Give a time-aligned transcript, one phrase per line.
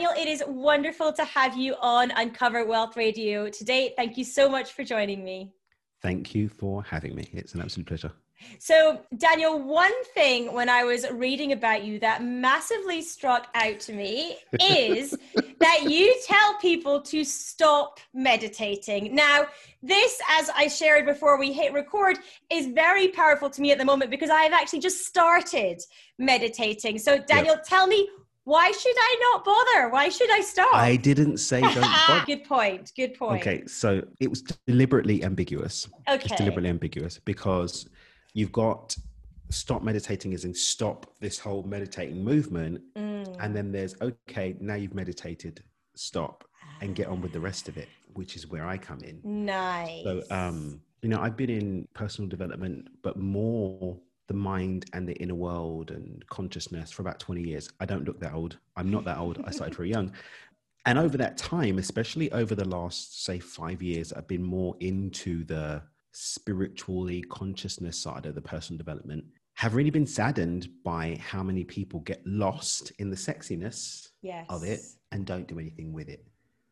[0.00, 3.92] Daniel, it is wonderful to have you on Uncover Wealth Radio today.
[3.98, 5.52] Thank you so much for joining me.
[6.00, 7.28] Thank you for having me.
[7.34, 8.10] It's an absolute pleasure.
[8.58, 13.92] So, Daniel, one thing when I was reading about you that massively struck out to
[13.92, 15.14] me is
[15.58, 19.14] that you tell people to stop meditating.
[19.14, 19.48] Now,
[19.82, 22.18] this, as I shared before we hit record,
[22.50, 25.82] is very powerful to me at the moment because I have actually just started
[26.18, 26.98] meditating.
[26.98, 27.64] So, Daniel, yep.
[27.64, 28.08] tell me
[28.44, 29.88] why should I not bother?
[29.90, 30.74] Why should I stop?
[30.74, 32.24] I didn't say don't bother.
[32.26, 32.92] Good point.
[32.96, 33.40] Good point.
[33.40, 35.88] Okay, so it was deliberately ambiguous.
[36.08, 36.24] Okay.
[36.24, 37.88] It's deliberately ambiguous because
[38.34, 38.96] you've got
[39.50, 43.36] stop meditating is in stop this whole meditating movement mm.
[43.40, 45.62] and then there's okay now you've meditated
[45.96, 46.44] stop
[46.80, 50.04] and get on with the rest of it which is where i come in nice
[50.04, 53.98] so um you know i've been in personal development but more
[54.30, 58.20] the mind and the inner world and consciousness for about 20 years i don't look
[58.20, 60.12] that old i'm not that old i started very young
[60.86, 65.42] and over that time especially over the last say five years i've been more into
[65.44, 71.64] the spiritually consciousness side of the personal development have really been saddened by how many
[71.64, 74.46] people get lost in the sexiness yes.
[74.48, 74.80] of it
[75.12, 76.24] and don't do anything with it.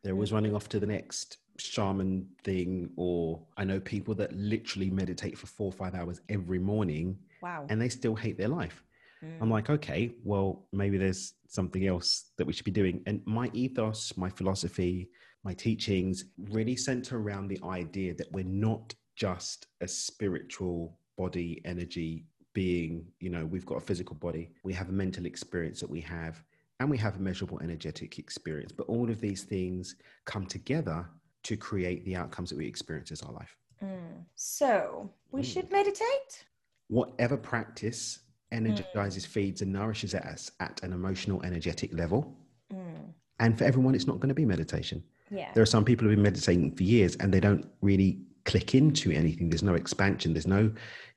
[0.03, 0.37] They're always mm-hmm.
[0.37, 5.47] running off to the next shaman thing, or I know people that literally meditate for
[5.47, 7.19] four or five hours every morning.
[7.43, 7.67] Wow.
[7.69, 8.83] And they still hate their life.
[9.25, 9.39] Mm.
[9.41, 13.03] I'm like, okay, well, maybe there's something else that we should be doing.
[13.07, 15.11] And my ethos, my philosophy,
[15.45, 22.25] my teachings really center around the idea that we're not just a spiritual body energy
[22.55, 26.01] being you know we've got a physical body we have a mental experience that we
[26.01, 26.43] have
[26.81, 31.07] and we have a measurable energetic experience but all of these things come together
[31.43, 34.25] to create the outcomes that we experience as our life mm.
[34.35, 35.45] so we mm.
[35.45, 36.45] should meditate
[36.89, 39.29] whatever practice energizes mm.
[39.29, 42.35] feeds and nourishes us at an emotional energetic level
[42.73, 43.13] mm.
[43.41, 45.51] and for everyone it's not going to be meditation yeah.
[45.55, 48.19] there are some people who've been meditating for years and they don't really
[48.49, 49.51] click into anything.
[49.51, 50.33] There's no expansion.
[50.33, 50.73] There's no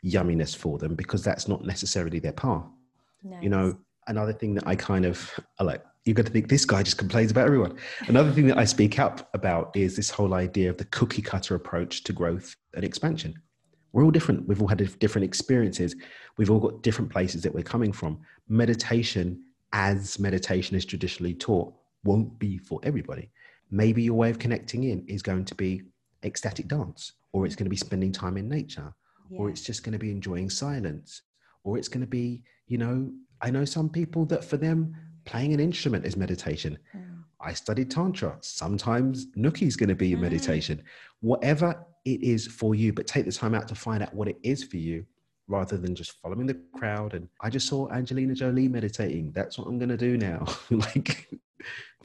[0.06, 2.66] yumminess for them because that's not necessarily their path.
[3.24, 3.42] Nice.
[3.42, 3.78] You know,
[4.08, 6.98] another thing that I kind of I like, you've got to think this guy just
[6.98, 7.78] complains about everyone.
[8.08, 11.56] Another thing that I speak up about is this whole idea of the cookie cutter
[11.56, 13.34] approach to growth and expansion.
[13.94, 14.48] We're all different.
[14.48, 15.96] We've all had different experiences.
[16.38, 18.20] We've all got different places that we're coming from.
[18.48, 19.44] Meditation,
[19.74, 23.30] as meditation is traditionally taught, won't be for everybody.
[23.70, 25.84] Maybe your way of connecting in is going to be
[26.24, 28.94] ecstatic dance or it's going to be spending time in nature
[29.30, 29.40] yeah.
[29.40, 31.24] or it's just going to be enjoying silence
[31.64, 33.10] or it's going to be you know
[33.42, 37.11] i know some people that for them playing an instrument is meditation mm.
[37.44, 38.38] I studied tantra.
[38.42, 40.20] Sometimes nookie is going to be mm.
[40.20, 40.82] meditation.
[41.22, 44.38] Whatever it is for you but take the time out to find out what it
[44.44, 45.06] is for you
[45.48, 49.32] rather than just following the crowd and i just saw angelina jolie meditating.
[49.34, 50.46] That's what i'm going to do now.
[50.72, 51.30] Like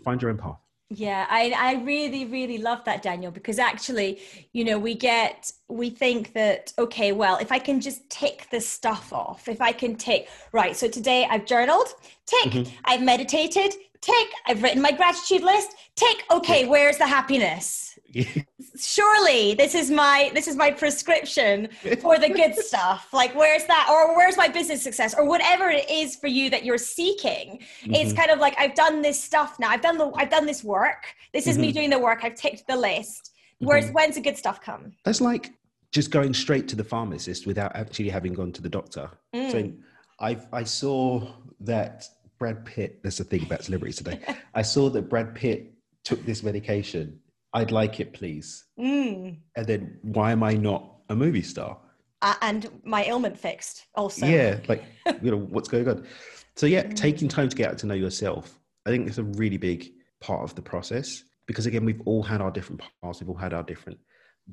[0.04, 0.58] find your own path.
[0.88, 4.20] Yeah, I, I really, really love that, Daniel, because actually,
[4.52, 8.60] you know, we get, we think that, okay, well, if I can just tick the
[8.60, 11.88] stuff off, if I can tick, right, so today I've journaled,
[12.24, 12.76] tick, mm-hmm.
[12.84, 17.86] I've meditated, tick, I've written my gratitude list, tick, okay, where's the happiness?
[18.78, 21.68] surely this is my this is my prescription
[22.00, 25.90] for the good stuff like where's that or where's my business success or whatever it
[25.90, 27.94] is for you that you're seeking mm-hmm.
[27.94, 30.62] it's kind of like i've done this stuff now i've done the i've done this
[30.62, 31.62] work this is mm-hmm.
[31.62, 33.94] me doing the work i've ticked the list where's mm-hmm.
[33.94, 35.52] when's the good stuff come that's like
[35.92, 39.50] just going straight to the pharmacist without actually having gone to the doctor mm.
[39.50, 39.72] so
[40.20, 41.26] i i saw
[41.60, 42.06] that
[42.38, 44.20] brad pitt there's a thing about celebrities today
[44.54, 45.72] i saw that brad pitt
[46.04, 47.18] took this medication
[47.56, 48.64] I'd like it, please.
[48.78, 49.38] Mm.
[49.56, 51.78] And then why am I not a movie star?
[52.20, 54.26] Uh, and my ailment fixed also.
[54.26, 54.84] Yeah, like,
[55.22, 56.06] you know, what's going on?
[56.54, 56.94] So, yeah, mm.
[56.94, 60.42] taking time to get out to know yourself, I think it's a really big part
[60.42, 63.62] of the process because, again, we've all had our different paths, we've all had our
[63.62, 63.98] different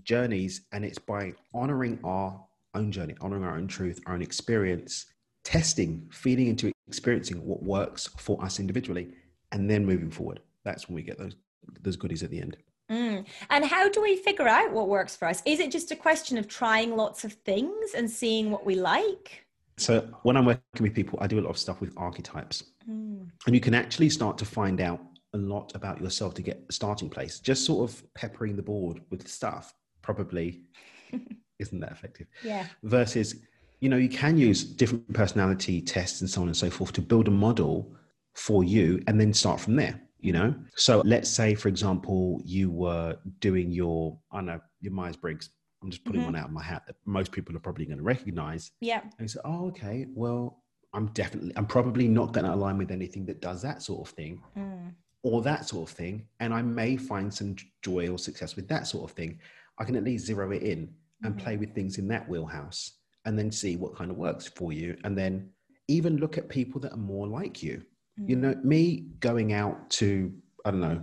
[0.04, 2.42] journeys, and it's by honoring our
[2.74, 5.07] own journey, honoring our own truth, our own experience,
[5.44, 9.09] testing, feeding into experiencing what works for us individually,
[9.51, 10.41] and then moving forward.
[10.63, 11.35] That's when we get those
[11.81, 12.57] those goodies at the end.
[12.91, 13.25] Mm.
[13.50, 15.41] And how do we figure out what works for us?
[15.45, 19.45] Is it just a question of trying lots of things and seeing what we like?
[19.77, 22.63] So, when I'm working with people, I do a lot of stuff with archetypes.
[22.89, 23.30] Mm.
[23.45, 25.01] And you can actually start to find out
[25.33, 27.39] a lot about yourself to get a starting place.
[27.39, 30.65] Just sort of peppering the board with stuff probably
[31.59, 32.27] isn't that effective.
[32.44, 32.68] Yeah.
[32.83, 33.38] Versus,
[33.83, 37.01] you know, you can use different personality tests and so on and so forth to
[37.01, 37.94] build a model
[38.33, 42.71] for you and then start from there you know so let's say for example you
[42.71, 45.50] were doing your i know your myers-briggs
[45.83, 46.31] i'm just putting mm-hmm.
[46.31, 49.30] one out of my hat that most people are probably going to recognize yeah and
[49.30, 50.63] say oh okay well
[50.94, 54.15] i'm definitely i'm probably not going to align with anything that does that sort of
[54.15, 54.91] thing mm.
[55.24, 58.88] or that sort of thing, and I may find some joy or success with that
[58.88, 59.39] sort of thing,
[59.80, 60.94] I can at least zero it in
[61.24, 61.44] and mm-hmm.
[61.44, 62.91] play with things in that wheelhouse
[63.25, 64.98] and then see what kind of works for you.
[65.04, 65.50] And then
[65.88, 67.84] even look at people that are more like you.
[68.20, 68.30] Mm-hmm.
[68.30, 70.34] You know, me going out to,
[70.66, 71.02] I don't know,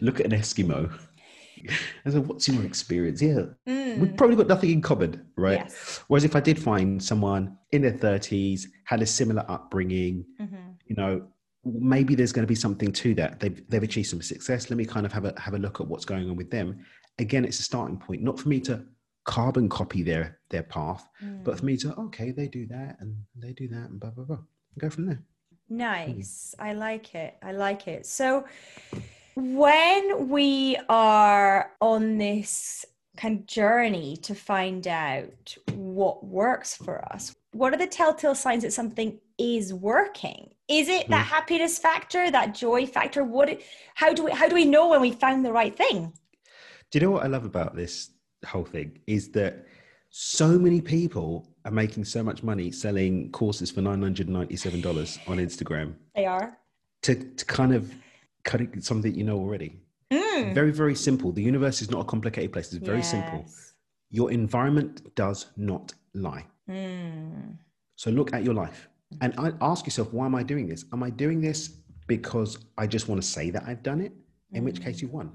[0.00, 0.92] look at an Eskimo
[2.04, 3.22] and so what's your experience?
[3.22, 3.98] Yeah, mm.
[3.98, 5.60] we've probably got nothing in common, right?
[5.60, 6.02] Yes.
[6.08, 10.72] Whereas if I did find someone in their 30s, had a similar upbringing, mm-hmm.
[10.86, 11.26] you know,
[11.64, 13.40] maybe there's going to be something to that.
[13.40, 14.70] They've, they've achieved some success.
[14.70, 16.84] Let me kind of have a, have a look at what's going on with them.
[17.18, 18.84] Again, it's a starting point, not for me to
[19.24, 21.42] carbon copy their, their path, mm.
[21.44, 24.24] but for me to, okay, they do that and they do that and blah, blah,
[24.24, 24.38] blah.
[24.78, 25.22] Go from there.
[25.68, 26.54] Nice.
[26.58, 26.64] Mm.
[26.64, 27.36] I like it.
[27.42, 28.06] I like it.
[28.06, 28.44] So,
[29.34, 32.84] when we are on this
[33.16, 38.62] kind of journey to find out what works for us, what are the telltale signs
[38.62, 40.52] that something is working?
[40.68, 41.34] Is it that hmm.
[41.34, 43.24] happiness factor, that joy factor?
[43.24, 43.60] What?
[43.94, 44.32] How do we?
[44.32, 46.12] How do we know when we found the right thing?
[46.90, 48.10] Do you know what I love about this
[48.48, 49.66] whole thing is that
[50.10, 55.18] so many people are making so much money selling courses for nine hundred ninety-seven dollars
[55.26, 55.94] on Instagram.
[56.14, 56.58] They are
[57.02, 57.92] to, to kind of
[58.44, 59.80] cutting something you know already.
[60.10, 60.54] Mm.
[60.54, 61.32] Very, very simple.
[61.32, 62.72] The universe is not a complicated place.
[62.72, 63.10] It's very yes.
[63.10, 63.46] simple.
[64.10, 66.44] Your environment does not lie.
[66.68, 67.56] Mm.
[67.96, 68.88] So look at your life
[69.20, 70.84] and ask yourself, why am I doing this?
[70.92, 71.68] Am I doing this
[72.06, 74.12] because I just want to say that I've done it?
[74.52, 74.64] In mm.
[74.66, 75.32] which case, you won.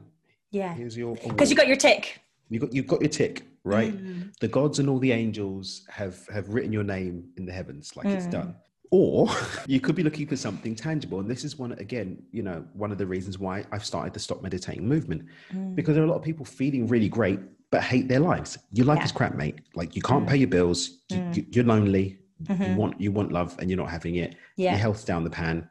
[0.52, 0.76] Yeah.
[0.76, 2.22] Because you got your tick.
[2.50, 3.94] You got you've got your tick, right?
[3.94, 4.38] Mm.
[4.40, 8.08] The gods and all the angels have have written your name in the heavens, like
[8.08, 8.32] it's mm.
[8.32, 8.56] done
[8.92, 9.30] or
[9.68, 12.92] you could be looking for something tangible and this is one again you know one
[12.92, 15.24] of the reasons why i've started the stop meditating movement
[15.54, 15.76] mm.
[15.76, 17.40] because there are a lot of people feeling really great
[17.72, 19.06] but hate their lives your life yeah.
[19.06, 20.30] is crap mate like you can't mm.
[20.30, 21.56] pay your bills mm.
[21.56, 22.64] you, are lonely mm-hmm.
[22.64, 24.72] you want you want love and you're not having it yeah.
[24.72, 25.70] your health's down the pan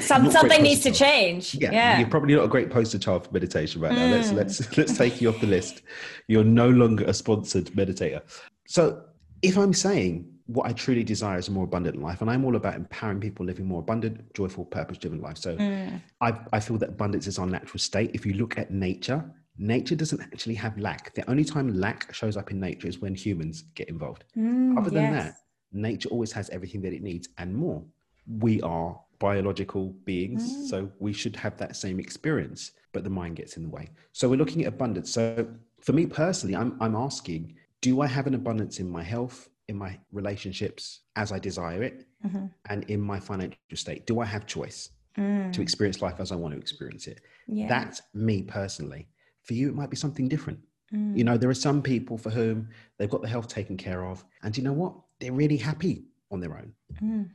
[0.00, 3.32] Some, something needs to change yeah, yeah, you're probably not a great poster child for
[3.32, 4.36] meditation right now let's mm.
[4.36, 5.82] let's let's take you off the list
[6.26, 8.20] you're no longer a sponsored meditator
[8.66, 9.02] so
[9.42, 12.22] if i'm saying what I truly desire is a more abundant life.
[12.22, 15.36] And I'm all about empowering people living more abundant, joyful, purpose driven life.
[15.36, 16.00] So mm.
[16.22, 18.12] I, I feel that abundance is our natural state.
[18.14, 19.22] If you look at nature,
[19.58, 21.14] nature doesn't actually have lack.
[21.14, 24.24] The only time lack shows up in nature is when humans get involved.
[24.38, 25.24] Mm, Other than yes.
[25.26, 25.34] that,
[25.72, 27.84] nature always has everything that it needs and more.
[28.26, 30.66] We are biological beings, mm.
[30.68, 33.88] so we should have that same experience, but the mind gets in the way.
[34.12, 35.12] So we're looking at abundance.
[35.12, 35.48] So
[35.80, 39.76] for me personally, I'm, I'm asking, do I have an abundance in my health, in
[39.76, 42.46] my relationships as I desire it mm-hmm.
[42.68, 44.06] and in my financial state?
[44.06, 45.52] Do I have choice mm.
[45.52, 47.20] to experience life as I want to experience it?
[47.46, 47.68] Yeah.
[47.68, 49.08] That's me personally.
[49.42, 50.60] For you, it might be something different.
[50.92, 51.16] Mm.
[51.16, 52.68] You know, there are some people for whom
[52.98, 54.94] they've got the health taken care of, and you know what?
[55.20, 56.72] They're really happy on their own.
[57.02, 57.30] Mm.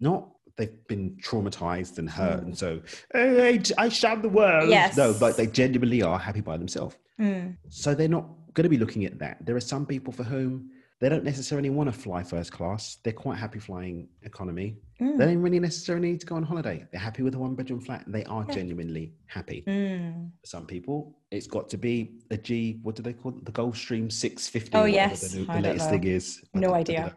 [0.00, 2.46] Not they've been traumatized and hurt, mm.
[2.46, 2.80] and so
[3.12, 4.70] hey, I shun the world.
[4.70, 4.96] Yes.
[4.96, 6.96] No, but they genuinely are happy by themselves.
[7.20, 7.56] Mm.
[7.68, 9.44] So they're not going to be looking at that.
[9.44, 10.70] There are some people for whom
[11.02, 12.98] they don't necessarily want to fly first class.
[13.02, 14.76] They're quite happy flying economy.
[15.00, 15.18] Mm.
[15.18, 16.86] They don't really necessarily need to go on holiday.
[16.92, 18.54] They're happy with a one bedroom flat and they are yeah.
[18.54, 19.64] genuinely happy.
[19.66, 20.30] Mm.
[20.44, 23.44] some people, it's got to be a G, what do they call it?
[23.44, 24.78] The Gulfstream 650.
[24.78, 25.32] Oh, yes.
[25.32, 26.40] The, the latest thing is.
[26.54, 27.16] No idea.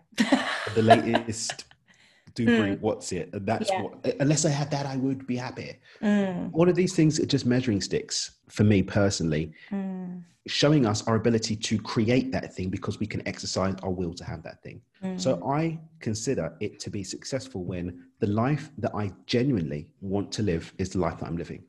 [0.74, 1.66] The, latest.
[2.36, 2.82] Do mm.
[2.82, 3.82] what's it and that's yeah.
[3.82, 6.50] what unless i had that i would be happy mm.
[6.54, 11.16] all of these things are just measuring sticks for me personally mm showing us our
[11.16, 14.80] ability to create that thing because we can exercise our will to have that thing.
[15.04, 15.20] Mm.
[15.20, 20.44] So I consider it to be successful when the life that I genuinely want to
[20.44, 21.64] live is the life that I'm living.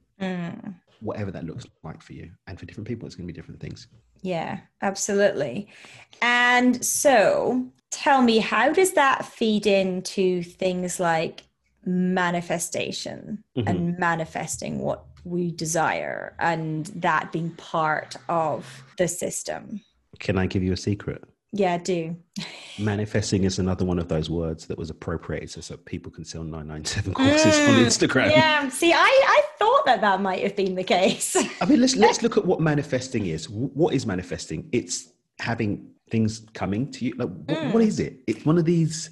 [0.97, 1.07] Mm.
[1.07, 2.31] Whatever that looks like for you.
[2.47, 3.89] And for different people, it's going to be different things.
[4.23, 5.69] Yeah, absolutely.
[6.23, 11.45] And so tell me, how does that feed into things like
[11.87, 13.69] manifestation mm-hmm.
[13.69, 19.81] and manifesting what we desire and that being part of the system.
[20.21, 21.23] Can I give you a secret?
[21.53, 22.17] Yeah, do.
[22.79, 27.15] Manifesting is another one of those words that was appropriated so people can sell 997
[27.15, 28.31] courses mm, on Instagram.
[28.31, 31.37] Yeah, see, I, I thought that that might have been the case.
[31.61, 33.49] I mean, let's, let's look at what manifesting is.
[33.49, 34.69] What is manifesting?
[34.73, 35.09] It's
[35.39, 37.15] having things coming to you.
[37.17, 37.73] Like, what, mm.
[37.73, 38.21] what is it?
[38.27, 39.11] It's one of these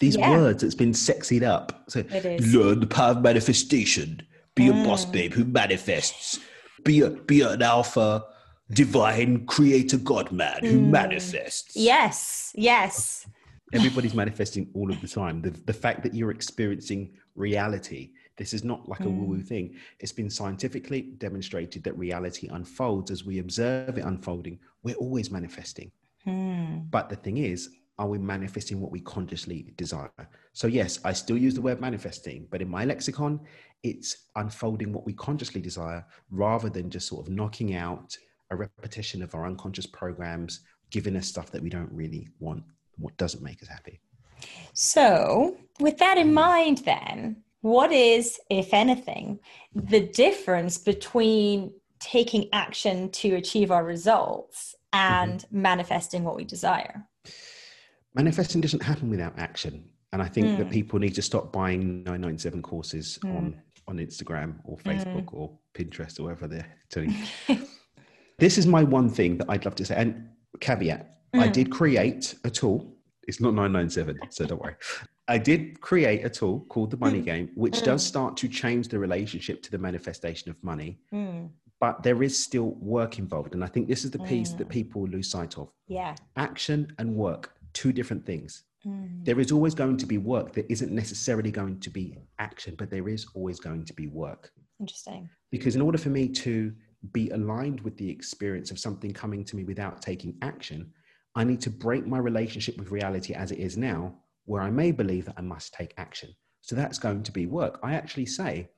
[0.00, 0.28] these yeah.
[0.30, 1.84] words that's been sexied up.
[1.88, 4.22] So, learn the power of manifestation
[4.54, 4.82] be mm.
[4.82, 5.12] a boss mm.
[5.12, 6.38] babe who manifests.
[6.84, 8.24] Be a be an alpha
[8.70, 10.90] divine creator god man who mm.
[10.90, 11.74] manifests.
[11.76, 13.26] Yes, yes.
[13.72, 15.42] Everybody's manifesting all of the time.
[15.42, 19.16] The, the fact that you're experiencing reality, this is not like a mm.
[19.16, 19.74] woo woo thing.
[20.00, 24.58] It's been scientifically demonstrated that reality unfolds as we observe it unfolding.
[24.82, 25.92] We're always manifesting.
[26.26, 26.90] Mm.
[26.90, 30.10] But the thing is, are we manifesting what we consciously desire?
[30.52, 33.40] So, yes, I still use the word manifesting, but in my lexicon,
[33.84, 38.16] it's unfolding what we consciously desire rather than just sort of knocking out
[38.50, 40.60] a repetition of our unconscious programs,
[40.90, 42.64] giving us stuff that we don't really want,
[42.98, 44.00] what doesn't make us happy.
[44.72, 49.40] So, with that in mind, then, what is, if anything,
[49.74, 55.62] the difference between taking action to achieve our results and mm-hmm.
[55.62, 57.06] manifesting what we desire?
[58.14, 59.88] Manifesting doesn't happen without action.
[60.12, 60.58] And I think mm.
[60.58, 63.34] that people need to stop buying 997 courses mm.
[63.34, 65.32] on, on Instagram or Facebook mm.
[65.32, 67.16] or Pinterest or wherever they're telling
[68.38, 69.94] this is my one thing that I'd love to say.
[69.96, 70.28] And
[70.60, 71.52] caveat, I mm.
[71.54, 72.94] did create a tool.
[73.26, 74.74] It's not 997, so don't worry.
[75.26, 77.24] I did create a tool called the Money mm.
[77.24, 78.08] Game, which does mm.
[78.08, 80.98] start to change the relationship to the manifestation of money.
[81.12, 81.48] Mm.
[81.80, 83.54] But there is still work involved.
[83.54, 85.70] And I think this is the piece that people lose sight of.
[85.88, 86.14] Yeah.
[86.36, 88.64] Action and work, two different things.
[89.22, 90.52] There is always going to be work.
[90.52, 94.52] that isn't necessarily going to be action, but there is always going to be work.
[94.78, 95.30] Interesting.
[95.50, 96.72] Because in order for me to
[97.12, 100.92] be aligned with the experience of something coming to me without taking action,
[101.34, 104.14] I need to break my relationship with reality as it is now
[104.46, 106.34] where I may believe that I must take action.
[106.60, 107.78] So that's going to be work.
[107.82, 108.68] I actually say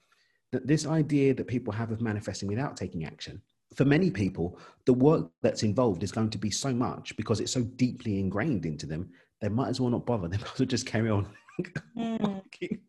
[0.52, 3.40] that this idea that people have of manifesting without taking action,
[3.74, 7.52] for many people, the work that's involved is going to be so much because it's
[7.52, 10.28] so deeply ingrained into them, they might as well not bother.
[10.28, 11.26] They might as well just carry on
[11.96, 12.42] mm.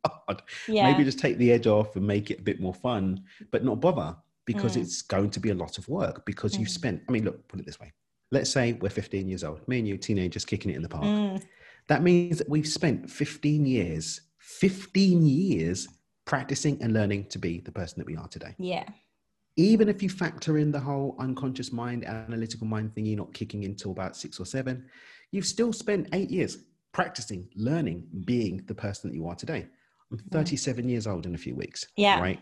[0.06, 0.42] hard.
[0.68, 0.92] Yeah.
[0.92, 3.82] Maybe just take the edge off and make it a bit more fun, but not
[3.82, 4.16] bother
[4.46, 4.82] because mm.
[4.82, 6.62] it's going to be a lot of work because mm.
[6.62, 7.92] you've spent, I mean, look, put it this way.
[8.32, 11.42] Let's say we're 15 years old, me and you, teenagers, kicking it in the park.
[11.88, 15.88] That means that we've spent 15 years, 15 years
[16.26, 18.54] practicing and learning to be the person that we are today.
[18.58, 18.84] Yeah.
[19.56, 23.66] Even if you factor in the whole unconscious mind, analytical mind thing, you're not kicking
[23.66, 24.86] until about six or seven,
[25.32, 26.58] you've still spent eight years
[26.92, 29.68] practicing, learning, being the person that you are today.
[30.12, 31.88] I'm 37 years old in a few weeks.
[31.96, 32.20] Yeah.
[32.20, 32.40] Right.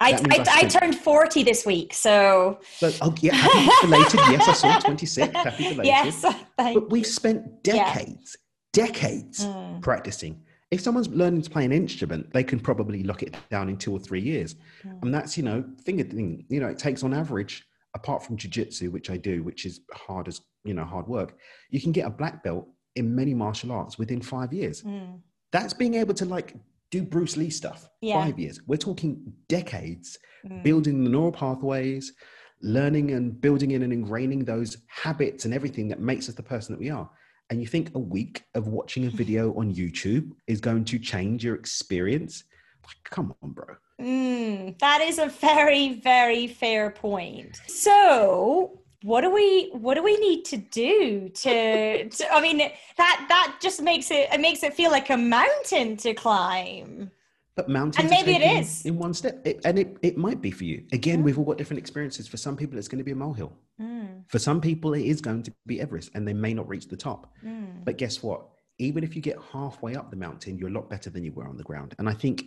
[0.00, 2.60] I, I, I, turned 40 this week, so.
[2.80, 4.20] But, oh, yeah, happy belated.
[4.28, 5.34] yes, I saw 26.
[5.34, 5.86] Happy belated.
[5.86, 6.24] Yes,
[6.56, 8.36] but we've spent decades,
[8.72, 9.80] decades mm.
[9.82, 10.42] practicing.
[10.70, 13.92] If someone's learning to play an instrument, they can probably lock it down in two
[13.92, 14.56] or three years.
[14.84, 15.02] Mm.
[15.02, 18.92] And that's, you know, finger thing, you know, it takes on average, apart from jujitsu,
[18.92, 21.38] which I do, which is hard as, you know, hard work,
[21.70, 24.82] you can get a black belt in many martial arts within five years.
[24.82, 25.20] Mm.
[25.52, 26.54] That's being able to like
[26.90, 27.88] do Bruce Lee stuff.
[28.02, 28.22] Yeah.
[28.22, 28.60] Five years.
[28.66, 30.62] We're talking decades mm.
[30.62, 32.12] building the neural pathways,
[32.60, 36.74] learning and building in and ingraining those habits and everything that makes us the person
[36.74, 37.08] that we are
[37.50, 41.44] and you think a week of watching a video on YouTube is going to change
[41.44, 42.44] your experience,
[42.84, 43.74] like, come on, bro.
[44.00, 47.60] Mm, that is a very, very fair point.
[47.66, 53.26] So, what do we what do we need to do to, to I mean that
[53.28, 57.10] that just makes it it makes it feel like a mountain to climb.
[57.58, 60.52] But mountains, and maybe it is in one step, it, and it, it might be
[60.52, 60.84] for you.
[60.92, 61.24] Again, mm.
[61.24, 62.28] we've all got different experiences.
[62.28, 63.52] For some people, it's going to be a molehill.
[63.80, 64.22] Mm.
[64.28, 66.96] For some people, it is going to be Everest, and they may not reach the
[66.96, 67.34] top.
[67.44, 67.84] Mm.
[67.84, 68.46] But guess what?
[68.78, 71.48] Even if you get halfway up the mountain, you're a lot better than you were
[71.48, 71.96] on the ground.
[71.98, 72.44] And I think,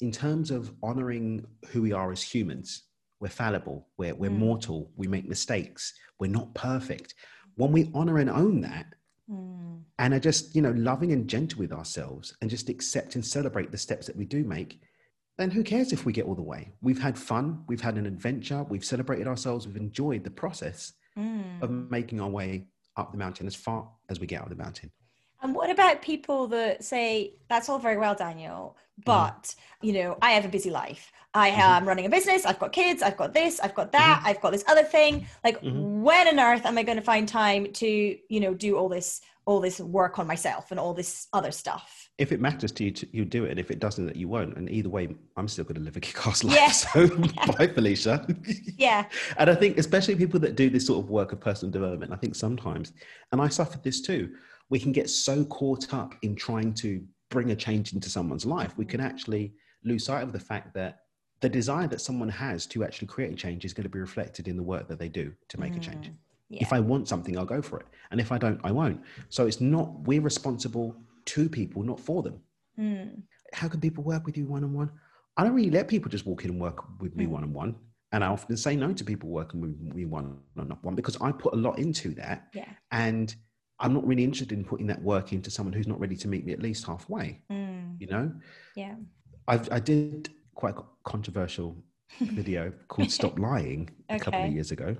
[0.00, 2.84] in terms of honoring who we are as humans,
[3.20, 4.38] we're fallible, we're, we're mm.
[4.38, 7.14] mortal, we make mistakes, we're not perfect.
[7.56, 8.86] When we honor and own that,
[9.30, 9.80] mm.
[9.98, 13.70] and are just you know loving and gentle with ourselves and just accept and celebrate
[13.70, 14.80] the steps that we do make.
[15.36, 16.72] Then who cares if we get all the way?
[16.80, 17.64] We've had fun.
[17.66, 18.62] We've had an adventure.
[18.62, 19.66] We've celebrated ourselves.
[19.66, 21.60] We've enjoyed the process mm.
[21.60, 24.92] of making our way up the mountain as far as we get up the mountain
[25.44, 29.04] and what about people that say, that's all very well, Daniel, mm.
[29.04, 31.12] but, you know, I have a busy life.
[31.34, 31.60] I mm-hmm.
[31.60, 32.46] am running a business.
[32.46, 33.02] I've got kids.
[33.02, 33.60] I've got this.
[33.60, 34.18] I've got that.
[34.20, 34.28] Mm-hmm.
[34.28, 35.26] I've got this other thing.
[35.44, 36.00] Like, mm-hmm.
[36.00, 39.20] when on earth am I going to find time to, you know, do all this,
[39.44, 42.08] all this work on myself and all this other stuff?
[42.16, 43.50] If it matters to you, to, you do it.
[43.50, 44.56] And if it doesn't, that you won't.
[44.56, 46.56] And either way, I'm still going to live a kick-ass life.
[46.56, 46.70] Yeah.
[46.70, 47.08] So
[47.58, 48.26] bye, Felicia.
[48.78, 49.04] yeah.
[49.36, 52.16] And I think, especially people that do this sort of work of personal development, I
[52.16, 52.92] think sometimes,
[53.32, 54.32] and I suffered this too
[54.70, 58.72] we can get so caught up in trying to bring a change into someone's life,
[58.76, 59.54] we can actually
[59.84, 61.00] lose sight of the fact that
[61.40, 64.48] the desire that someone has to actually create a change is going to be reflected
[64.48, 66.10] in the work that they do to make mm, a change.
[66.48, 66.62] Yeah.
[66.62, 67.86] If I want something, I'll go for it.
[68.10, 69.00] And if I don't, I won't.
[69.28, 72.40] So it's not, we're responsible to people, not for them.
[72.78, 73.22] Mm.
[73.52, 74.90] How can people work with you one on one?
[75.36, 77.74] I don't really let people just walk in and work with me one on one.
[78.12, 81.32] And I often say no to people working with me one on one because I
[81.32, 82.48] put a lot into that.
[82.54, 82.68] Yeah.
[82.92, 83.34] And
[83.80, 86.44] I'm not really interested in putting that work into someone who's not ready to meet
[86.46, 87.40] me at least halfway.
[87.50, 88.00] Mm.
[88.00, 88.32] You know?
[88.76, 88.94] Yeah.
[89.48, 91.76] I've, I did quite a controversial
[92.20, 94.16] video called Stop Lying okay.
[94.16, 94.96] a couple of years ago.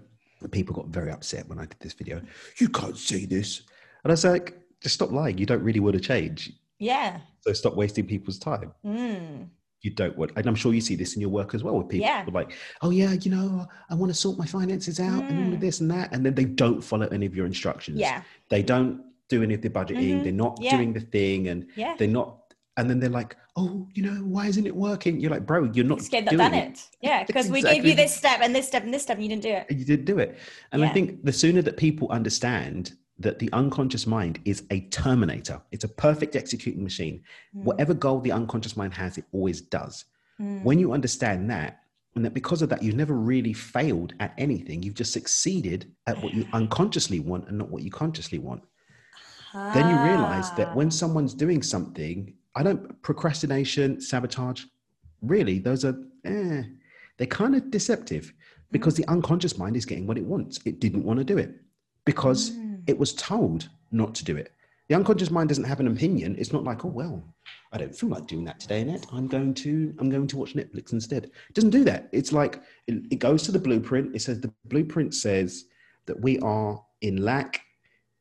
[0.50, 2.20] People got very upset when I did this video.
[2.58, 3.62] You can't say this.
[4.02, 5.38] And I was like, just stop lying.
[5.38, 6.52] You don't really want to change.
[6.78, 7.20] Yeah.
[7.40, 8.72] So stop wasting people's time.
[8.84, 9.48] Mm.
[9.84, 11.90] You don't want, and I'm sure you see this in your work as well with
[11.90, 12.24] people yeah.
[12.32, 15.28] like, oh yeah, you know, I want to sort my finances out mm.
[15.28, 15.60] and all of mm.
[15.60, 17.98] this and that, and then they don't follow any of your instructions.
[17.98, 18.22] Yeah.
[18.48, 20.14] They don't do any of the budgeting.
[20.14, 20.22] Mm-hmm.
[20.22, 20.74] They're not yeah.
[20.74, 21.96] doing the thing, and yeah.
[21.98, 22.38] they're not.
[22.78, 25.84] And then they're like, "Oh, you know, why isn't it working?" You're like, "Bro, you're
[25.84, 26.70] not scared that done it.
[26.70, 26.88] it.
[27.02, 27.70] Yeah, because exactly.
[27.70, 29.50] we gave you this step and this step and this step, and you didn't do
[29.50, 29.66] it.
[29.70, 30.38] You didn't do it.
[30.72, 30.88] And yeah.
[30.88, 35.60] I think the sooner that people understand that the unconscious mind is a terminator.
[35.70, 37.22] It's a perfect executing machine.
[37.56, 37.64] Mm.
[37.64, 40.04] Whatever goal the unconscious mind has, it always does.
[40.40, 40.64] Mm.
[40.64, 41.80] When you understand that,
[42.16, 46.20] and that because of that, you've never really failed at anything, you've just succeeded at
[46.22, 48.62] what you unconsciously want and not what you consciously want.
[49.52, 49.70] Ah.
[49.74, 50.90] Then you realize that when ah.
[50.90, 54.64] someone's doing something, I don't procrastination, sabotage,
[55.22, 56.62] really, those are, eh,
[57.16, 58.32] they're kind of deceptive
[58.72, 58.98] because mm.
[58.98, 60.58] the unconscious mind is getting what it wants.
[60.64, 61.54] It didn't want to do it
[62.04, 64.52] because mm it was told not to do it.
[64.88, 66.36] The unconscious mind doesn't have an opinion.
[66.38, 67.24] It's not like, oh well,
[67.72, 69.06] I don't feel like doing that today, Annette.
[69.12, 71.24] I'm going to I'm going to watch Netflix instead.
[71.24, 72.08] It doesn't do that.
[72.12, 74.14] It's like it, it goes to the blueprint.
[74.14, 75.64] It says the blueprint says
[76.06, 77.62] that we are in lack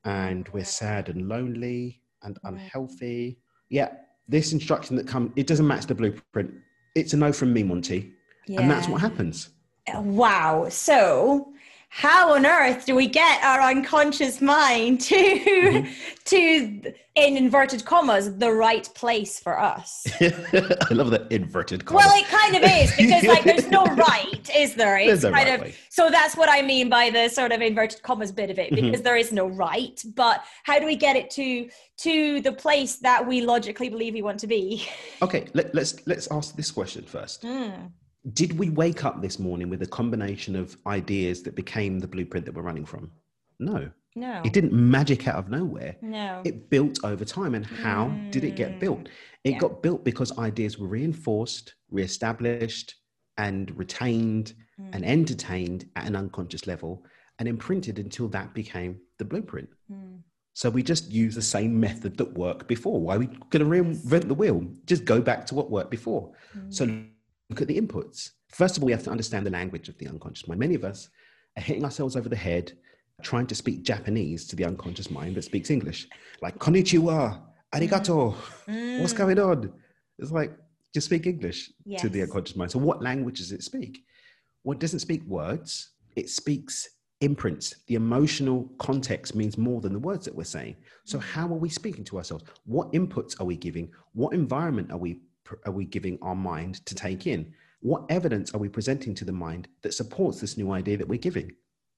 [0.06, 3.40] and we're sad and lonely and unhealthy.
[3.70, 3.90] Yeah,
[4.28, 6.54] this instruction that comes, it doesn't match the blueprint.
[6.96, 8.14] It's a no from me, Monty.
[8.48, 8.62] Yeah.
[8.62, 9.50] And that's what happens.
[9.94, 10.68] Wow.
[10.70, 11.53] So
[11.96, 15.92] how on earth do we get our unconscious mind to mm-hmm.
[16.26, 22.18] to in inverted commas the right place for us i love that inverted commas well
[22.18, 25.62] it kind of is because like there's no right is there it's kind right of
[25.62, 25.76] way.
[25.90, 28.88] so that's what i mean by the sort of inverted commas bit of it mm-hmm.
[28.88, 29.04] because mm-hmm.
[29.04, 33.26] there is no right but how do we get it to to the place that
[33.26, 34.84] we logically believe we want to be
[35.22, 37.92] okay let, us let's, let's ask this question first mm
[38.32, 42.46] did we wake up this morning with a combination of ideas that became the blueprint
[42.46, 43.12] that we're running from?
[43.60, 43.90] No.
[44.16, 44.42] No.
[44.46, 45.98] It didn't magic out of nowhere.
[46.02, 46.42] No.
[46.46, 47.56] It built over time.
[47.56, 48.32] And how mm.
[48.32, 49.10] did it get built?
[49.44, 49.58] It yeah.
[49.58, 52.96] got built because ideas were reinforced, reestablished,
[53.38, 54.90] and retained mm.
[54.94, 57.04] and entertained at an unconscious level
[57.40, 59.70] and imprinted until that became the blueprint.
[59.92, 60.20] Mm.
[60.54, 63.02] So we just use the same method that worked before.
[63.02, 64.64] Why are we going to reinvent the wheel?
[64.86, 66.32] Just go back to what worked before.
[66.70, 67.08] So mm
[67.50, 68.32] look at the inputs.
[68.50, 70.60] First of all, we have to understand the language of the unconscious mind.
[70.60, 71.10] Many of us
[71.58, 72.74] are hitting ourselves over the head
[73.22, 76.08] trying to speak Japanese to the unconscious mind that speaks English.
[76.42, 77.42] Like, konnichiwa,
[77.74, 78.36] arigato,
[78.68, 79.02] mm.
[79.02, 79.72] what's going on?
[80.20, 80.56] It's like,
[80.94, 82.02] just speak English yes.
[82.02, 82.72] to the unconscious mind.
[82.72, 84.04] So, what language does it speak?
[84.64, 86.88] Well, it doesn't speak words, it speaks
[87.22, 87.76] imprints.
[87.88, 90.76] The emotional context means more than the words that we're saying.
[91.06, 91.24] So, mm.
[91.24, 92.44] how are we speaking to ourselves?
[92.66, 93.92] What inputs are we giving?
[94.14, 95.22] What environment are we
[95.66, 97.54] are we giving our mind to take in?
[97.82, 101.20] What evidence are we presenting to the mind that supports this new idea that we're
[101.20, 101.52] giving?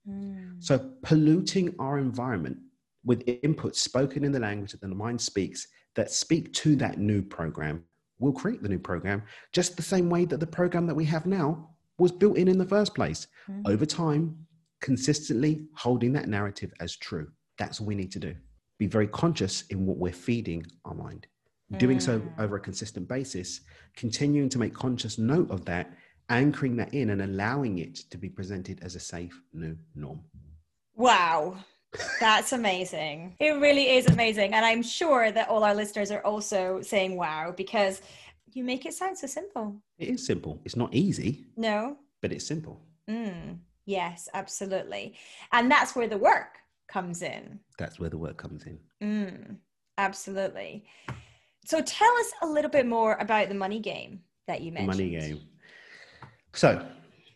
[0.10, 0.64] Mm.
[0.64, 2.58] So, polluting our environment
[3.04, 7.22] with inputs spoken in the language that the mind speaks that speak to that new
[7.22, 7.84] program
[8.20, 9.22] will create the new program
[9.54, 12.58] just the same way that the program that we have now was built in in
[12.58, 13.28] the first place.
[13.50, 13.62] Mm.
[13.68, 14.36] Over time,
[14.82, 17.28] consistently holding that narrative as true.
[17.58, 18.36] That's what we need to do.
[18.78, 21.28] Be very conscious in what we're feeding our mind
[21.78, 22.40] doing so mm.
[22.40, 23.62] over a consistent basis,
[23.96, 25.92] continuing to make conscious note of that,
[26.30, 30.22] anchoring that in and allowing it to be presented as a safe new norm.
[30.96, 31.58] Wow.
[32.20, 33.36] That's amazing.
[33.40, 34.54] it really is amazing.
[34.54, 38.02] And I'm sure that all our listeners are also saying wow because
[38.54, 39.76] you make it sound so simple.
[39.98, 40.62] It is simple.
[40.66, 41.46] It's not easy.
[41.58, 41.98] No.
[42.22, 42.82] But it's simple.
[43.10, 45.16] Mm, yes, absolutely.
[45.52, 47.60] And that's where the work comes in.
[47.78, 48.80] That's where the work comes in.
[49.02, 49.58] Mm,
[49.98, 50.86] absolutely
[51.66, 54.88] so tell us a little bit more about the money game that you mentioned.
[54.88, 55.42] Money game.
[56.54, 56.86] So,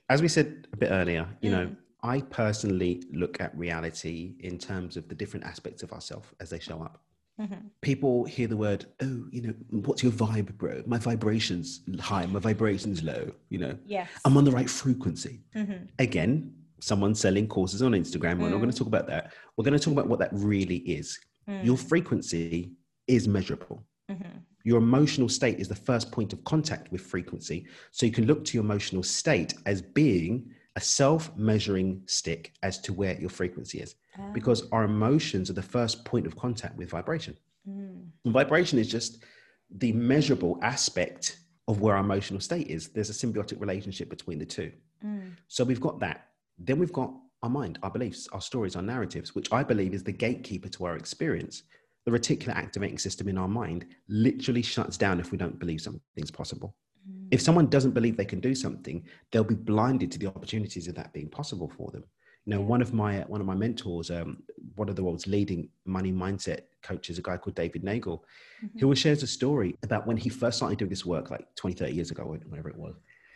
[0.10, 1.54] as we said a bit earlier, you mm.
[1.54, 6.50] know, I personally look at reality in terms of the different aspects of ourselves as
[6.50, 7.02] they show up.
[7.40, 7.68] Mm-hmm.
[7.82, 10.84] People hear the word, oh, you know, what's your vibe, bro?
[10.86, 13.78] My vibration's high, my vibration's low, you know.
[13.86, 14.10] Yes.
[14.26, 15.42] I'm on the right frequency.
[15.56, 15.86] Mm-hmm.
[16.00, 18.40] Again, someone selling courses on Instagram.
[18.40, 18.52] We're mm.
[18.52, 19.34] not going to talk about that.
[19.56, 21.18] We're going to talk about what that really is.
[21.50, 21.66] Mm.
[21.66, 22.72] Your frequency
[23.08, 23.84] is measurable.
[24.10, 24.38] Mm-hmm.
[24.64, 27.66] Your emotional state is the first point of contact with frequency.
[27.92, 32.80] So you can look to your emotional state as being a self measuring stick as
[32.80, 33.96] to where your frequency is.
[34.18, 34.32] Oh.
[34.34, 37.38] Because our emotions are the first point of contact with vibration.
[37.68, 38.08] Mm.
[38.26, 39.24] vibration is just
[39.70, 42.88] the measurable aspect of where our emotional state is.
[42.90, 44.72] There's a symbiotic relationship between the two.
[45.06, 45.34] Mm.
[45.48, 46.30] So we've got that.
[46.58, 50.04] Then we've got our mind, our beliefs, our stories, our narratives, which I believe is
[50.04, 51.64] the gatekeeper to our experience
[52.06, 56.32] the reticular activating system in our mind literally shuts down if we don't believe something's
[56.32, 56.76] possible.
[57.10, 57.28] Mm.
[57.32, 60.96] If someone doesn't believe they can do something, they'll be blinded to the opportunities of
[60.96, 62.04] that being possible for them.
[62.46, 64.42] You know, one of my one of my mentors, um,
[64.76, 68.24] one of the world's leading money mindset coaches, a guy called David Neagle,
[68.64, 68.80] mm-hmm.
[68.80, 71.94] who shares a story about when he first started doing this work, like 20, 30
[71.94, 72.96] years ago, whatever it was.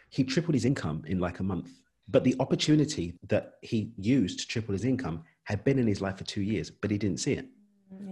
[0.10, 1.70] He tripled his income in like a month.
[2.08, 6.18] But the opportunity that he used to triple his income had been in his life
[6.18, 7.48] for two years, but he didn't see it.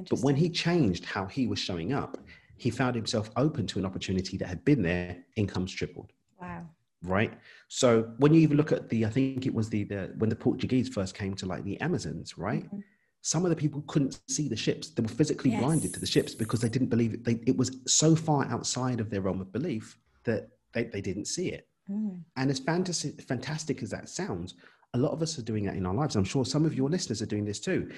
[0.09, 2.17] But when he changed how he was showing up,
[2.57, 6.11] he found himself open to an opportunity that had been there, incomes tripled.
[6.39, 6.65] Wow.
[7.03, 7.33] Right.
[7.67, 10.35] So when you even look at the, I think it was the, the when the
[10.35, 12.65] Portuguese first came to like the Amazons, right?
[12.65, 12.79] Mm-hmm.
[13.23, 14.89] Some of the people couldn't see the ships.
[14.89, 15.61] They were physically yes.
[15.61, 17.23] blinded to the ships because they didn't believe it.
[17.23, 21.25] They, it was so far outside of their realm of belief that they, they didn't
[21.25, 21.67] see it.
[21.89, 22.21] Mm.
[22.37, 24.55] And as fantasy, fantastic as that sounds,
[24.93, 26.15] a lot of us are doing that in our lives.
[26.15, 27.91] I'm sure some of your listeners are doing this too.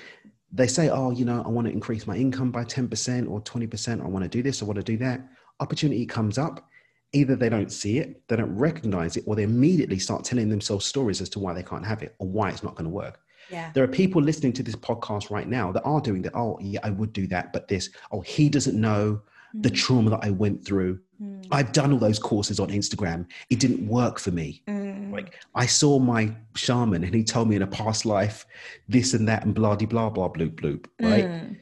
[0.55, 4.01] They say, oh, you know, I want to increase my income by 10% or 20%.
[4.01, 5.27] I want to do this, I want to do that.
[5.59, 6.69] Opportunity comes up.
[7.11, 10.85] Either they don't see it, they don't recognize it, or they immediately start telling themselves
[10.85, 13.19] stories as to why they can't have it or why it's not going to work.
[13.51, 13.71] Yeah.
[13.73, 16.35] There are people listening to this podcast right now that are doing that.
[16.35, 19.21] Oh, yeah, I would do that, but this, oh, he doesn't know
[19.53, 19.75] the mm.
[19.75, 20.99] trauma that I went through.
[21.21, 21.47] Mm.
[21.51, 23.27] I've done all those courses on Instagram.
[23.49, 24.63] It didn't work for me.
[24.67, 25.11] Mm.
[25.11, 28.45] Like I saw my shaman and he told me in a past life
[28.87, 30.85] this and that and blah blah blah bloop bloop.
[30.99, 31.25] Right?
[31.25, 31.57] Mm.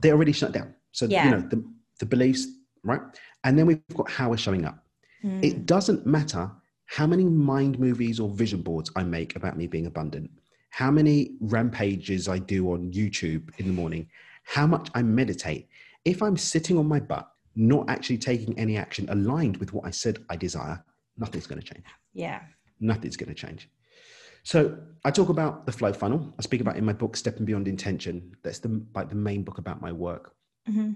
[0.00, 0.74] They're already shut down.
[0.92, 1.24] So yeah.
[1.24, 1.64] you know the
[1.98, 2.46] the beliefs,
[2.84, 3.00] right?
[3.42, 4.78] And then we've got how we're showing up.
[5.42, 6.50] It doesn't matter
[6.84, 10.30] how many mind movies or vision boards I make about me being abundant,
[10.68, 14.06] how many rampages I do on YouTube in the morning,
[14.44, 15.68] how much I meditate
[16.04, 19.90] if I'm sitting on my butt, not actually taking any action aligned with what I
[19.90, 20.82] said I desire,
[21.16, 21.84] nothing's going to change.
[22.12, 22.40] Yeah.
[22.80, 23.68] Nothing's going to change.
[24.42, 26.34] So I talk about the flow funnel.
[26.38, 28.36] I speak about in my book, Stepping Beyond Intention.
[28.42, 30.34] That's the like the main book about my work.
[30.68, 30.92] Mm-hmm.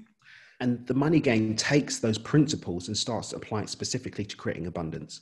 [0.60, 4.66] And the money game takes those principles and starts to apply it specifically to creating
[4.66, 5.20] abundance,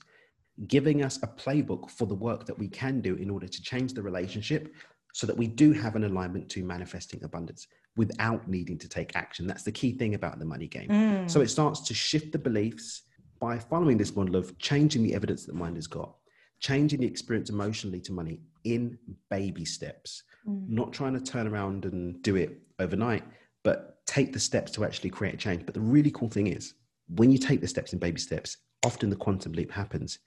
[0.67, 3.93] giving us a playbook for the work that we can do in order to change
[3.93, 4.75] the relationship
[5.13, 9.47] so that we do have an alignment to manifesting abundance without needing to take action.
[9.47, 10.89] That's the key thing about the money game.
[10.89, 11.31] Mm.
[11.31, 13.03] So it starts to shift the beliefs
[13.41, 16.15] by following this model of changing the evidence that mind has got,
[16.61, 18.99] changing the experience emotionally to money in
[19.31, 20.69] baby steps, mm.
[20.69, 23.25] not trying to turn around and do it overnight,
[23.63, 25.65] but take the steps to actually create change.
[25.65, 26.75] But the really cool thing is,
[27.09, 30.19] when you take the steps in baby steps, often the quantum leap happens.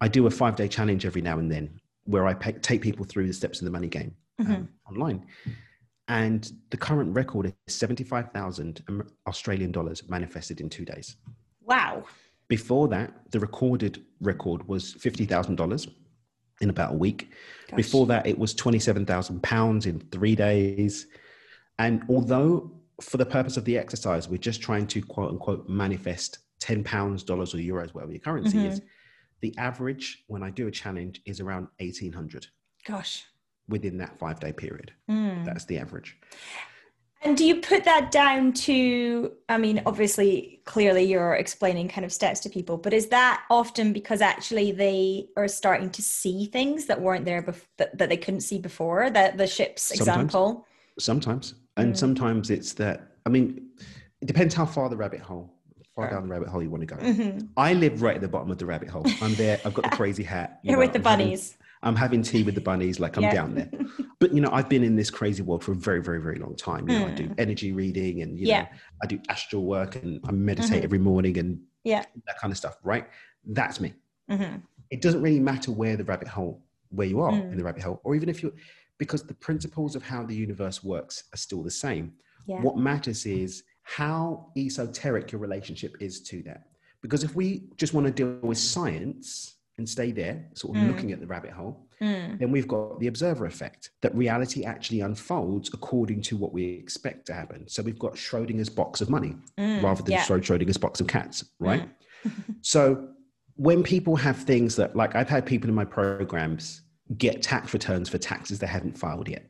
[0.00, 3.04] I do a five day challenge every now and then where I pay, take people
[3.04, 4.52] through the steps in the money game mm-hmm.
[4.52, 5.24] um, online
[6.08, 8.82] and the current record is 75,000
[9.26, 11.16] Australian dollars manifested in two days.
[11.64, 12.04] Wow.
[12.48, 15.90] Before that, the recorded record was $50,000
[16.60, 17.30] in about a week.
[17.68, 17.76] Gosh.
[17.76, 21.06] Before that, it was 27,000 pounds in three days.
[21.78, 26.38] And although, for the purpose of the exercise, we're just trying to quote unquote manifest
[26.60, 28.66] 10 pounds, dollars, or euros, whatever your currency mm-hmm.
[28.66, 28.82] is,
[29.40, 32.46] the average when I do a challenge is around 1800.
[32.84, 33.24] Gosh
[33.72, 34.92] within that five day period.
[35.10, 35.44] Mm.
[35.44, 36.16] That's the average.
[37.24, 42.12] And do you put that down to, I mean, obviously, clearly you're explaining kind of
[42.12, 46.86] steps to people, but is that often because actually they are starting to see things
[46.86, 49.08] that weren't there bef- that, that they couldn't see before?
[49.08, 50.66] That the ship's sometimes, example?
[50.98, 51.54] Sometimes.
[51.76, 51.96] And mm.
[51.96, 53.68] sometimes it's that, I mean,
[54.20, 55.54] it depends how far the rabbit hole,
[55.94, 56.18] far sure.
[56.18, 56.96] down the rabbit hole you want to go.
[56.96, 57.46] Mm-hmm.
[57.56, 59.06] I live right at the bottom of the rabbit hole.
[59.20, 59.60] I'm there.
[59.64, 60.58] I've got the crazy hat.
[60.64, 61.56] You are with the bunnies.
[61.82, 63.34] I'm having tea with the bunnies, like I'm yeah.
[63.34, 63.70] down there.
[64.18, 66.54] But you know, I've been in this crazy world for a very, very, very long
[66.54, 66.88] time.
[66.88, 67.10] You know, mm.
[67.10, 67.34] I do mm.
[67.38, 68.62] energy reading and you yeah.
[68.62, 68.68] know,
[69.02, 70.84] I do astral work and I meditate mm-hmm.
[70.84, 72.76] every morning and yeah, that kind of stuff.
[72.84, 73.08] Right?
[73.44, 73.94] That's me.
[74.30, 74.58] Mm-hmm.
[74.90, 77.50] It doesn't really matter where the rabbit hole, where you are mm.
[77.50, 78.52] in the rabbit hole, or even if you're,
[78.96, 82.12] because the principles of how the universe works are still the same.
[82.46, 82.60] Yeah.
[82.60, 86.68] What matters is how esoteric your relationship is to that.
[87.00, 90.88] Because if we just want to deal with science, and stay there, sort of mm.
[90.88, 92.38] looking at the rabbit hole, mm.
[92.38, 97.26] then we've got the observer effect that reality actually unfolds according to what we expect
[97.26, 97.66] to happen.
[97.68, 99.82] So we've got Schrodinger's box of money mm.
[99.82, 100.24] rather than yeah.
[100.24, 101.88] Schrodinger's box of cats, right?
[102.24, 102.32] Mm.
[102.60, 103.08] so
[103.56, 106.82] when people have things that, like I've had people in my programs
[107.16, 109.48] get tax returns for taxes they haven't filed yet.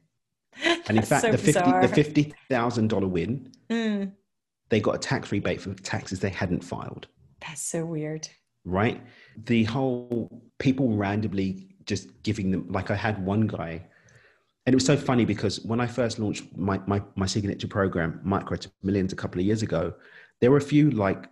[0.86, 4.12] And in fact, so the fifty the fifty thousand dollar win, mm.
[4.68, 7.06] they got a tax rebate for taxes they hadn't filed.
[7.40, 8.28] That's so weird
[8.64, 9.00] right?
[9.44, 13.82] The whole people randomly just giving them, like I had one guy,
[14.64, 18.20] and it was so funny because when I first launched my, my, my signature program,
[18.22, 19.92] Micro to Millions, a couple of years ago,
[20.40, 21.28] there were a few like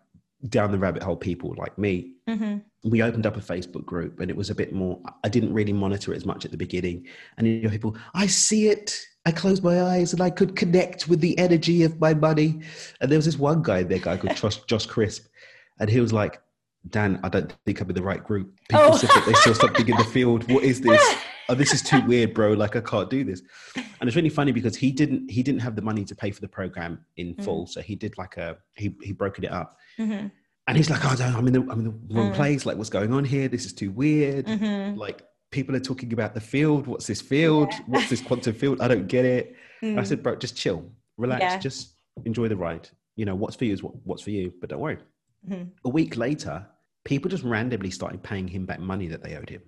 [0.49, 2.15] down the rabbit hole people like me.
[2.29, 2.59] Mm-hmm.
[2.91, 5.73] We opened up a Facebook group and it was a bit more, I didn't really
[5.73, 7.07] monitor it as much at the beginning.
[7.37, 8.99] And you know, people, I see it.
[9.27, 12.63] I closed my eyes and I could connect with the energy of my money.
[13.01, 15.27] And there was this one guy there, guy called Josh, Josh Crisp.
[15.79, 16.41] And he was like,
[16.89, 18.59] Dan, I don't think I'm in the right group.
[18.69, 18.97] People oh.
[18.97, 20.51] said that they saw something in the field.
[20.51, 21.17] What is this?
[21.51, 22.53] oh, this is too weird, bro.
[22.53, 23.43] Like I can't do this.
[23.77, 26.41] And it's really funny because he didn't he didn't have the money to pay for
[26.41, 27.43] the program in mm-hmm.
[27.43, 29.77] full, so he did like a he he broken it up.
[29.99, 30.29] Mm-hmm.
[30.67, 32.35] And he's like, oh, I'm in the I'm in the wrong mm.
[32.35, 32.65] place.
[32.65, 33.49] Like, what's going on here?
[33.49, 34.47] This is too weird.
[34.47, 34.99] Mm-hmm.
[34.99, 36.87] Like, people are talking about the field.
[36.87, 37.69] What's this field?
[37.73, 37.81] Yeah.
[37.87, 38.81] What's this quantum field?
[38.81, 39.57] I don't get it.
[39.83, 39.99] Mm.
[39.99, 40.85] I said, bro, just chill,
[41.17, 41.59] relax, yeah.
[41.59, 42.89] just enjoy the ride.
[43.17, 44.99] You know, what's for you is what, what's for you, but don't worry.
[45.49, 45.71] Mm-hmm.
[45.85, 46.67] A week later,
[47.05, 49.63] people just randomly started paying him back money that they owed him,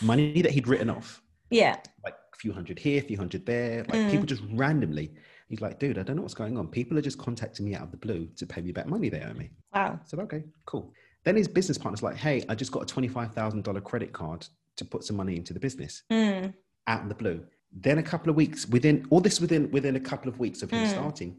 [0.00, 1.22] money that he'd written off.
[1.50, 1.76] Yeah.
[2.04, 3.84] Like a few hundred here, a few hundred there.
[3.84, 4.10] Like mm.
[4.10, 5.12] people just randomly.
[5.48, 6.68] He's like, dude, I don't know what's going on.
[6.68, 9.20] People are just contacting me out of the blue to pay me back money they
[9.20, 9.50] owe me.
[9.74, 9.98] Wow.
[10.02, 10.92] I said, okay, cool.
[11.24, 15.04] Then his business partner's like, hey, I just got a $25,000 credit card to put
[15.04, 16.52] some money into the business mm.
[16.86, 17.44] out in the blue.
[17.72, 20.70] Then a couple of weeks within, all this within within a couple of weeks of
[20.70, 20.90] him mm.
[20.90, 21.36] starting,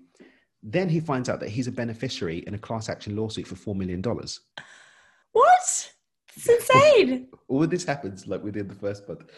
[0.72, 3.76] then he finds out that he's a beneficiary in a class action lawsuit for $4
[3.78, 4.02] million.
[5.32, 5.92] What?
[6.36, 7.28] It's insane.
[7.32, 9.32] all, all this happens like within the first month.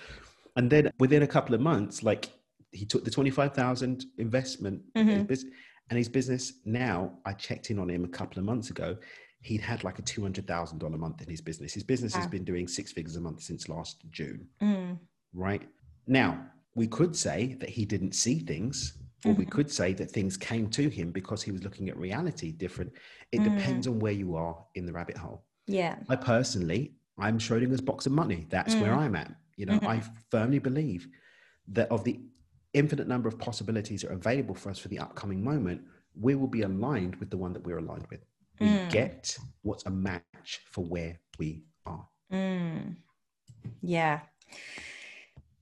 [0.56, 2.30] And then within a couple of months, like
[2.72, 5.10] he took the 25,000 investment mm-hmm.
[5.10, 5.54] in his business,
[5.90, 8.98] and his business now, I checked in on him a couple of months ago
[9.42, 11.74] he'd had like a $200,000 month in his business.
[11.74, 12.22] His business wow.
[12.22, 14.48] has been doing six figures a month since last June.
[14.62, 14.98] Mm.
[15.34, 15.62] Right.
[16.08, 19.40] Now, we could say that he didn't see things, or mm-hmm.
[19.40, 22.94] we could say that things came to him because he was looking at reality different.
[23.32, 23.56] It mm.
[23.56, 25.44] depends on where you are in the rabbit hole.
[25.66, 25.96] Yeah.
[26.08, 28.46] I personally, I'm Schrodinger's box of money.
[28.50, 28.82] That's mm.
[28.82, 29.34] where I'm at.
[29.56, 29.88] You know, mm-hmm.
[29.88, 31.08] I firmly believe
[31.70, 32.20] that of the
[32.74, 35.82] infinite number of possibilities that are available for us for the upcoming moment,
[36.20, 38.24] we will be aligned with the one that we're aligned with.
[38.60, 38.90] We mm.
[38.92, 42.08] get what's a match for where we are.
[42.32, 42.98] Mm.
[43.82, 44.22] Yeah.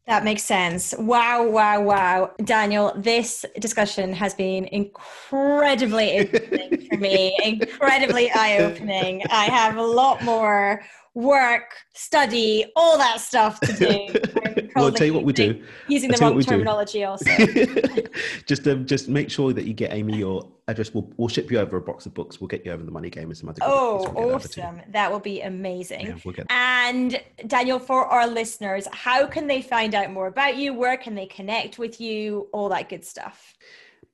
[0.08, 0.94] That makes sense.
[1.00, 2.32] Wow, wow, wow.
[2.44, 9.24] Daniel, this discussion has been incredibly interesting for me, incredibly eye opening.
[9.30, 10.84] I have a lot more
[11.16, 14.68] work, study, all that stuff to do.
[14.76, 15.64] well, I'll tell you what we do.
[15.88, 17.06] Using the wrong terminology do.
[17.06, 17.32] also.
[18.46, 20.94] just um, just make sure that you get Amy your address.
[20.94, 22.40] We'll, we'll ship you over a box of books.
[22.40, 24.82] We'll get you over the money game and some other Oh, awesome.
[24.90, 26.08] That will be amazing.
[26.08, 30.74] Yeah, we'll and Daniel, for our listeners, how can they find out more about you?
[30.74, 32.50] Where can they connect with you?
[32.52, 33.56] All that good stuff.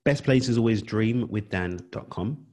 [0.03, 2.45] Best place is always dreamwithdan.com.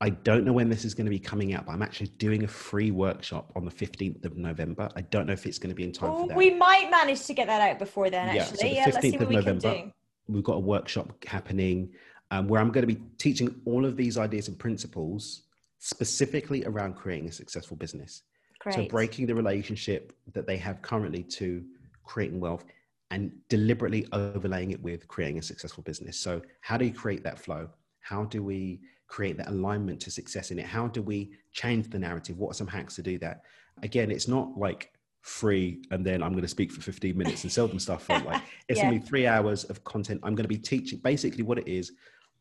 [0.00, 2.44] I don't know when this is going to be coming out, but I'm actually doing
[2.44, 4.88] a free workshop on the 15th of November.
[4.96, 6.36] I don't know if it's going to be in time oh, for that.
[6.36, 8.74] We might manage to get that out before then, actually.
[8.74, 9.92] Yeah, so the 15th yeah, of November,
[10.26, 11.90] we have got a workshop happening
[12.30, 15.42] um, where I'm going to be teaching all of these ideas and principles
[15.78, 18.22] specifically around creating a successful business.
[18.58, 18.74] Great.
[18.74, 21.62] So breaking the relationship that they have currently to
[22.04, 22.64] creating wealth
[23.10, 26.18] and deliberately overlaying it with creating a successful business.
[26.18, 27.68] So how do you create that flow?
[28.00, 28.80] How do we
[29.14, 30.66] create that alignment to success in it?
[30.66, 32.36] How do we change the narrative?
[32.36, 33.42] What are some hacks to do that?
[33.80, 37.52] Again, it's not like free and then I'm going to speak for 15 minutes and
[37.52, 38.08] sell them stuff.
[38.08, 38.86] like it's yeah.
[38.86, 40.18] going to be three hours of content.
[40.24, 41.92] I'm going to be teaching basically what it is.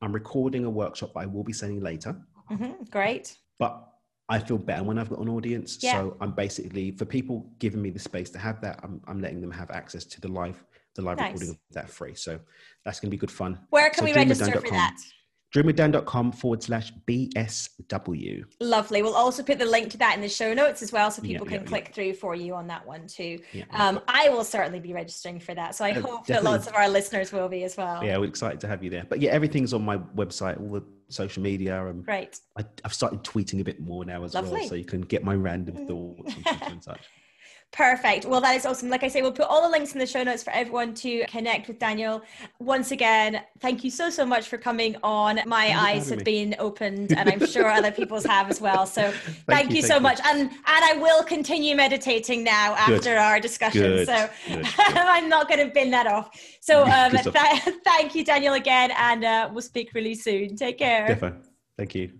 [0.01, 2.19] I'm recording a workshop that I will be sending later.
[2.49, 2.86] Mm-hmm.
[2.89, 3.38] Great.
[3.59, 3.88] But
[4.27, 5.77] I feel better when I've got an audience.
[5.79, 5.91] Yeah.
[5.93, 9.41] So I'm basically for people giving me the space to have that, I'm, I'm letting
[9.41, 10.63] them have access to the live
[10.95, 11.33] the live nice.
[11.33, 12.15] recording of that free.
[12.15, 12.39] So
[12.83, 13.59] that's going to be good fun.
[13.69, 14.95] Where can so we register for that?
[15.53, 18.43] dreamwithdan.com forward slash BSW.
[18.59, 19.03] Lovely.
[19.03, 21.45] We'll also put the link to that in the show notes as well so people
[21.47, 23.39] yeah, can yeah, click through for you on that one too.
[23.71, 25.75] Um, I will certainly be registering for that.
[25.75, 26.33] So I uh, hope definitely.
[26.33, 28.03] that lots of our listeners will be as well.
[28.03, 29.05] Yeah, we're excited to have you there.
[29.07, 31.85] But yeah, everything's on my website, all the social media.
[31.85, 32.39] And Great.
[32.57, 34.61] I, have started tweeting a bit more now as Lovely.
[34.61, 34.69] well.
[34.69, 37.01] So you can get my random thoughts and such.
[37.73, 38.25] Perfect.
[38.25, 38.88] Well, that is awesome.
[38.89, 41.25] Like I say, we'll put all the links in the show notes for everyone to
[41.25, 42.21] connect with Daniel.
[42.59, 45.39] Once again, thank you so, so much for coming on.
[45.47, 46.23] My thank eyes have me.
[46.23, 48.86] been opened and I'm sure other people's have as well.
[48.86, 50.19] So thank, thank you, you, so much.
[50.23, 53.17] And and I will continue meditating now after Good.
[53.17, 53.81] our discussion.
[53.81, 54.07] Good.
[54.07, 54.67] So Good.
[54.77, 56.29] I'm not going to bin that off.
[56.62, 57.33] So um, th-
[57.83, 58.91] thank you, Daniel, again.
[58.95, 60.55] And uh, we'll speak really soon.
[60.55, 61.07] Take care.
[61.75, 62.19] Thank you.